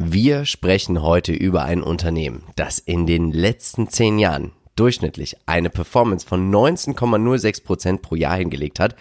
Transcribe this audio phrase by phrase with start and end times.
[0.00, 6.24] Wir sprechen heute über ein Unternehmen, das in den letzten zehn Jahren durchschnittlich eine Performance
[6.24, 8.94] von 19,06% pro Jahr hingelegt hat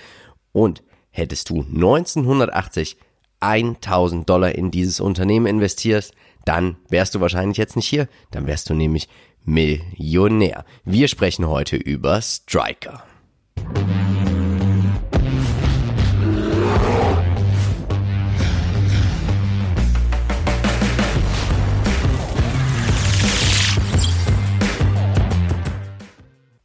[0.54, 0.82] und
[1.12, 2.98] hättest du 1980
[3.40, 6.16] 1000 Dollar in dieses Unternehmen investierst,
[6.46, 9.08] dann wärst du wahrscheinlich jetzt nicht hier, dann wärst du nämlich
[9.46, 10.66] Millionär.
[10.84, 13.04] Wir sprechen heute über Striker.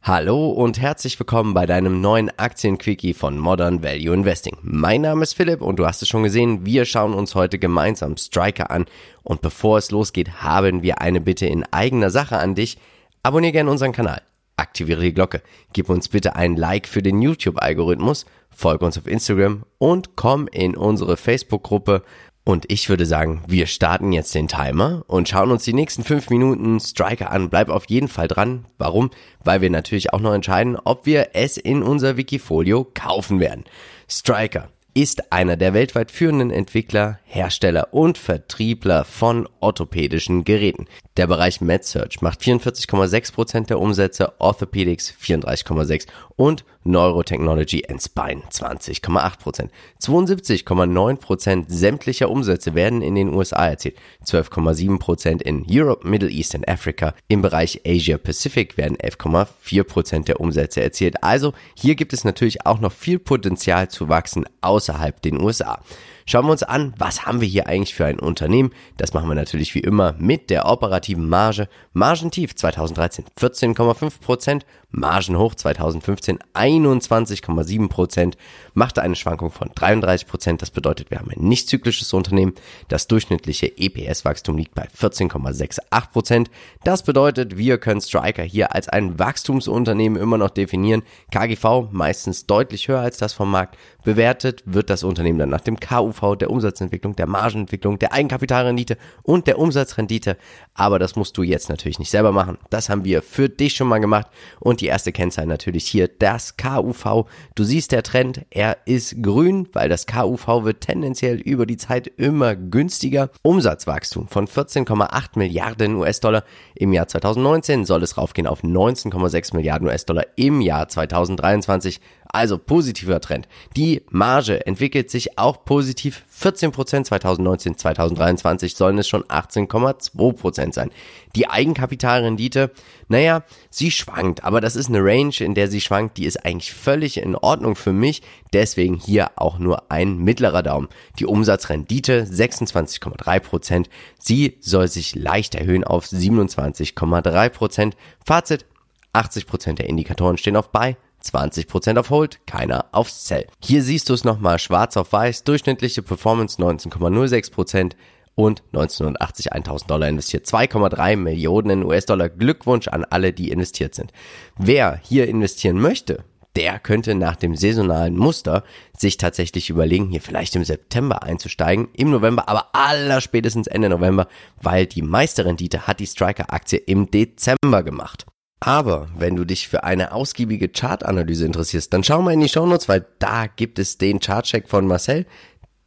[0.05, 4.57] Hallo und herzlich willkommen bei deinem neuen Aktienquickie von Modern Value Investing.
[4.61, 8.17] Mein Name ist Philipp und du hast es schon gesehen, wir schauen uns heute gemeinsam
[8.17, 8.83] Striker an
[9.23, 12.77] und bevor es losgeht, haben wir eine Bitte in eigener Sache an dich.
[13.23, 14.21] Abonniere gerne unseren Kanal,
[14.57, 19.63] aktiviere die Glocke, gib uns bitte ein Like für den YouTube-Algorithmus, folge uns auf Instagram
[19.77, 22.03] und komm in unsere Facebook-Gruppe
[22.45, 26.29] und ich würde sagen, wir starten jetzt den Timer und schauen uns die nächsten fünf
[26.29, 27.49] Minuten Striker an.
[27.49, 28.65] Bleib auf jeden Fall dran.
[28.77, 29.11] Warum?
[29.43, 33.63] Weil wir natürlich auch noch entscheiden, ob wir es in unser Wikifolio kaufen werden.
[34.09, 40.85] Striker ist einer der weltweit führenden Entwickler, Hersteller und Vertriebler von orthopädischen Geräten.
[41.17, 49.69] Der Bereich MedSearch macht 44,6% der Umsätze, Orthopedics 34,6% und Neurotechnology and Spine 20,8%.
[50.01, 57.13] 72,9% sämtlicher Umsätze werden in den USA erzielt, 12,7% in Europe, Middle East and Africa.
[57.27, 61.23] Im Bereich Asia Pacific werden 11,4% der Umsätze erzielt.
[61.23, 64.45] Also hier gibt es natürlich auch noch viel Potenzial zu wachsen
[64.83, 65.79] außerhalb den USA.
[66.25, 68.71] Schauen wir uns an, was haben wir hier eigentlich für ein Unternehmen?
[68.97, 71.67] Das machen wir natürlich wie immer mit der operativen Marge.
[71.93, 74.61] Margentief 2013 14,5%,
[74.91, 78.33] Margenhoch 2015 21,7%,
[78.73, 80.57] machte eine Schwankung von 33%.
[80.57, 82.53] Das bedeutet, wir haben ein nicht zyklisches Unternehmen.
[82.87, 86.47] Das durchschnittliche EPS-Wachstum liegt bei 14,68%.
[86.83, 91.03] Das bedeutet, wir können Striker hier als ein Wachstumsunternehmen immer noch definieren.
[91.31, 93.77] KGV meistens deutlich höher als das vom Markt.
[94.03, 95.79] Bewertet wird das Unternehmen dann nach dem
[96.13, 100.37] KUV, der Umsatzentwicklung, der Margenentwicklung, der Eigenkapitalrendite und der Umsatzrendite.
[100.73, 102.57] Aber das musst du jetzt natürlich nicht selber machen.
[102.69, 104.27] Das haben wir für dich schon mal gemacht.
[104.59, 107.25] Und die erste Kennzahl natürlich hier, das KUV.
[107.55, 112.07] Du siehst der Trend, er ist grün, weil das KUV wird tendenziell über die Zeit
[112.07, 113.29] immer günstiger.
[113.41, 116.43] Umsatzwachstum von 14,8 Milliarden US-Dollar
[116.75, 121.99] im Jahr 2019 soll es raufgehen auf 19,6 Milliarden US-Dollar im Jahr 2023.
[122.35, 123.47] Also positiver Trend.
[123.77, 126.23] Die Marge entwickelt sich auch positiv.
[126.35, 130.89] 14% 2019, 2023 sollen es schon 18,2% sein.
[131.35, 132.71] Die Eigenkapitalrendite,
[133.07, 136.73] naja, sie schwankt, aber das ist eine Range, in der sie schwankt, die ist eigentlich
[136.73, 138.23] völlig in Ordnung für mich.
[138.51, 140.87] Deswegen hier auch nur ein mittlerer Daumen.
[141.19, 143.85] Die Umsatzrendite 26,3%.
[144.17, 147.93] Sie soll sich leicht erhöhen auf 27,3%.
[148.25, 148.65] Fazit,
[149.13, 153.47] 80% der Indikatoren stehen auf Buy, 20% auf Hold, keiner auf Sell.
[153.63, 157.93] Hier siehst du es nochmal schwarz auf weiß, durchschnittliche Performance 19,06%
[158.35, 160.45] und 1980 1000 Dollar investiert.
[160.45, 162.29] 2,3 Millionen US-Dollar.
[162.29, 164.11] Glückwunsch an alle, die investiert sind.
[164.57, 166.23] Wer hier investieren möchte,
[166.55, 168.63] der könnte nach dem saisonalen Muster
[168.95, 174.27] sich tatsächlich überlegen, hier vielleicht im September einzusteigen, im November, aber aller spätestens Ende November,
[174.61, 178.25] weil die meiste Rendite hat die Striker-Aktie im Dezember gemacht.
[178.65, 182.87] Aber wenn du dich für eine ausgiebige Chartanalyse interessierst, dann schau mal in die Shownotes,
[182.87, 185.25] weil da gibt es den Chartcheck von Marcel.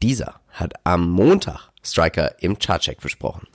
[0.03, 3.47] Dieser hat am Montag Striker im Chartcheck besprochen.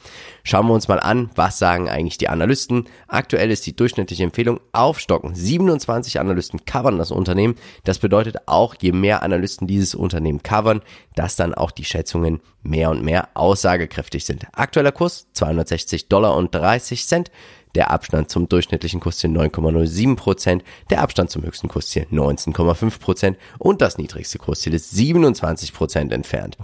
[0.43, 2.89] Schauen wir uns mal an, was sagen eigentlich die Analysten.
[3.07, 5.37] Aktuell ist die durchschnittliche Empfehlung aufstocken.
[5.37, 7.55] 27 Analysten covern das Unternehmen.
[7.85, 10.83] Das bedeutet auch, je mehr Analysten dieses Unternehmen covern,
[11.15, 14.47] dass dann auch die Schätzungen mehr und mehr aussagekräftig sind.
[14.53, 17.31] Aktueller Kurs 260 Dollar und 30 Cent.
[17.75, 20.61] Der Abstand zum durchschnittlichen Kursziel 9,07%,
[20.91, 26.59] der Abstand zum höchsten Kursziel 19,5% und das niedrigste Kursziel ist 27% entfernt.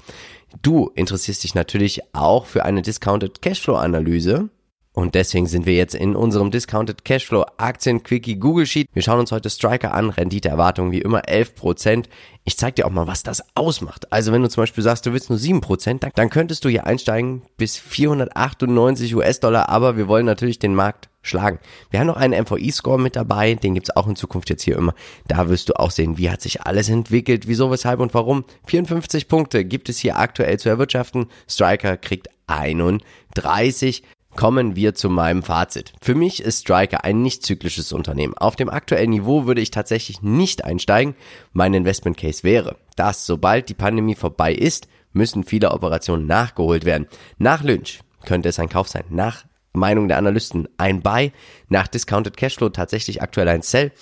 [0.62, 4.48] Du interessierst dich natürlich auch für eine Discounted Cashflow Analyse.
[4.98, 8.88] Und deswegen sind wir jetzt in unserem Discounted Cashflow Aktien Quickie Google Sheet.
[8.92, 10.10] Wir schauen uns heute Striker an.
[10.10, 12.06] Renditeerwartung wie immer 11%.
[12.42, 14.12] Ich zeig dir auch mal, was das ausmacht.
[14.12, 17.42] Also wenn du zum Beispiel sagst, du willst nur 7%, dann könntest du hier einsteigen
[17.56, 19.68] bis 498 US-Dollar.
[19.68, 21.60] Aber wir wollen natürlich den Markt schlagen.
[21.90, 24.94] Wir haben noch einen MVI-Score mit dabei, den gibt's auch in Zukunft jetzt hier immer.
[25.28, 28.44] Da wirst du auch sehen, wie hat sich alles entwickelt, wieso, weshalb und warum.
[28.66, 31.28] 54 Punkte gibt es hier aktuell zu erwirtschaften.
[31.46, 34.02] Striker kriegt 31.
[34.36, 35.92] Kommen wir zu meinem Fazit.
[36.00, 38.34] Für mich ist Striker ein nicht zyklisches Unternehmen.
[38.36, 41.14] Auf dem aktuellen Niveau würde ich tatsächlich nicht einsteigen.
[41.52, 47.08] Mein Investment Case wäre, dass sobald die Pandemie vorbei ist, müssen viele Operationen nachgeholt werden.
[47.38, 49.04] Nach Lynch könnte es ein Kauf sein.
[49.10, 51.32] Nach Meinung der Analysten ein Buy,
[51.68, 53.92] nach Discounted Cashflow tatsächlich aktuell ein Sell.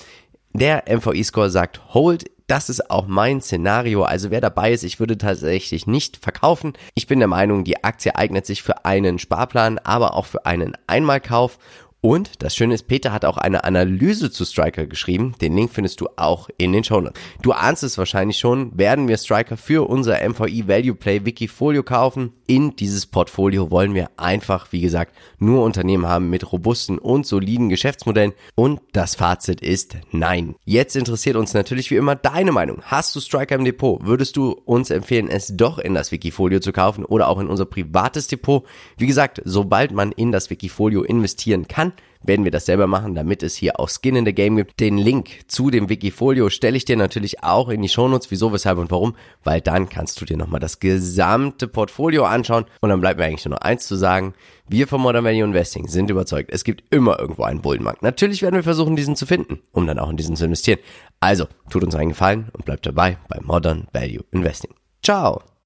[0.53, 2.31] Der MVI-Score sagt Hold.
[2.47, 4.05] Das ist auch mein Szenario.
[4.05, 6.75] Also wer dabei ist, ich würde tatsächlich nicht verkaufen.
[6.95, 10.77] Ich bin der Meinung, die Aktie eignet sich für einen Sparplan, aber auch für einen
[10.87, 11.59] Einmalkauf.
[12.01, 15.35] Und das Schöne ist, Peter hat auch eine Analyse zu Striker geschrieben.
[15.41, 17.21] Den Link findest du auch in den Show Notes.
[17.43, 22.33] Du ahnst es wahrscheinlich schon, werden wir Striker für unser MVI Value Play Wikifolio kaufen.
[22.49, 27.69] In dieses Portfolio wollen wir einfach, wie gesagt, nur Unternehmen haben mit robusten und soliden
[27.69, 28.35] Geschäftsmodellen.
[28.55, 30.55] Und das Fazit ist nein.
[30.65, 32.83] Jetzt interessiert uns natürlich wie immer deine Meinung.
[32.83, 34.05] Hast du Striker im Depot?
[34.07, 37.67] Würdest du uns empfehlen, es doch in das Wikifolio zu kaufen oder auch in unser
[37.67, 38.65] privates Depot?
[38.97, 41.93] Wie gesagt, sobald man in das Wikifolio investieren kann,
[42.27, 44.81] werden wir das selber machen, damit es hier auch Skin in the Game gibt.
[44.81, 48.79] Den Link zu dem Wikifolio stelle ich dir natürlich auch in die Shownotes, wieso, weshalb
[48.79, 53.19] und warum, weil dann kannst du dir nochmal das gesamte Portfolio anschauen und dann bleibt
[53.19, 54.35] mir eigentlich nur noch eins zu sagen.
[54.69, 58.03] Wir von Modern Value Investing sind überzeugt, es gibt immer irgendwo einen Bullenmarkt.
[58.03, 60.81] Natürlich werden wir versuchen, diesen zu finden, um dann auch in diesen zu investieren.
[61.21, 64.75] Also, tut uns einen Gefallen und bleibt dabei bei Modern Value Investing.
[65.03, 65.47] Ciao!